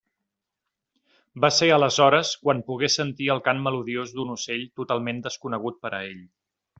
Va 1.45 1.51
ser 1.57 1.67
aleshores 1.75 2.31
quan 2.47 2.63
pogué 2.71 2.89
sentir 2.95 3.27
el 3.37 3.43
cant 3.49 3.61
melodiós 3.69 4.15
d'un 4.17 4.33
ocell 4.39 4.65
totalment 4.81 5.21
desconegut 5.31 5.79
per 5.87 5.93
a 5.99 6.05
ell. 6.11 6.25